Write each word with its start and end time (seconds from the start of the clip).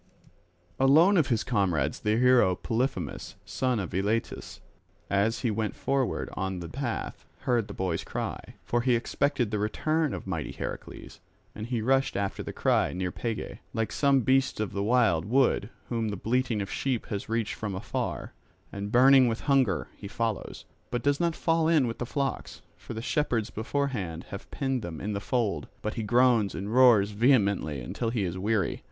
Alone 0.79 1.15
of 1.15 1.27
his 1.27 1.43
comrades 1.43 1.99
the 1.99 2.17
hero 2.17 2.55
Polyphemus, 2.55 3.35
son 3.45 3.79
of 3.79 3.93
Eilatus, 3.93 4.59
as 5.11 5.41
he 5.41 5.51
went 5.51 5.75
forward 5.75 6.27
on 6.33 6.59
the 6.59 6.67
path, 6.67 7.23
heard 7.41 7.67
the 7.67 7.73
boy's 7.75 8.03
cry, 8.03 8.55
for 8.65 8.81
he 8.81 8.95
expected 8.95 9.51
the 9.51 9.59
return 9.59 10.11
of 10.15 10.25
mighty 10.25 10.53
Heracles. 10.53 11.19
And 11.53 11.67
he 11.67 11.83
rushed 11.83 12.17
after 12.17 12.41
the 12.41 12.51
cry, 12.51 12.93
near 12.93 13.11
Pegae, 13.11 13.59
like 13.75 13.91
some 13.91 14.21
beast 14.21 14.59
of 14.59 14.73
the 14.73 14.81
wild 14.81 15.23
wood 15.25 15.69
whom 15.89 16.09
the 16.09 16.17
bleating 16.17 16.63
of 16.63 16.71
sheep 16.71 17.05
has 17.13 17.29
reached 17.29 17.53
from 17.53 17.75
afar, 17.75 18.33
and 18.71 18.91
burning 18.91 19.27
with 19.27 19.41
hunger 19.41 19.87
he 19.95 20.07
follows, 20.07 20.65
but 20.89 21.03
does 21.03 21.19
not 21.19 21.35
fall 21.35 21.67
in 21.67 21.85
with 21.85 21.99
the 21.99 22.07
flocks; 22.07 22.63
for 22.75 22.95
the 22.95 23.03
shepherds 23.03 23.51
beforehand 23.51 24.23
have 24.29 24.49
penned 24.49 24.81
them 24.81 24.99
in 24.99 25.13
the 25.13 25.19
fold, 25.21 25.67
but 25.83 25.93
he 25.93 26.01
groans 26.01 26.55
and 26.55 26.73
roars 26.73 27.11
vehemently 27.11 27.79
until 27.81 28.09
he 28.09 28.23
is 28.23 28.35
weary. 28.35 28.79